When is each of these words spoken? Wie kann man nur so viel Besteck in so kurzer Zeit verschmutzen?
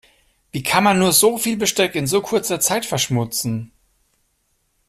Wie 0.51 0.63
kann 0.63 0.83
man 0.83 0.97
nur 0.97 1.11
so 1.13 1.37
viel 1.37 1.57
Besteck 1.57 1.93
in 1.93 2.07
so 2.07 2.21
kurzer 2.21 2.59
Zeit 2.59 2.87
verschmutzen? 2.87 3.71